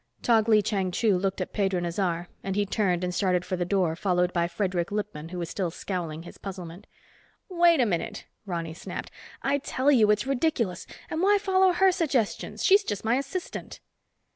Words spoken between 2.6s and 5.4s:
turned and started for the door followed by Fredric Lippman who